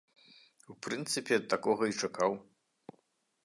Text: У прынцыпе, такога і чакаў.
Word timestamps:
У 0.73 0.75
прынцыпе, 0.87 1.39
такога 1.53 1.83
і 1.93 1.97
чакаў. 2.07 2.31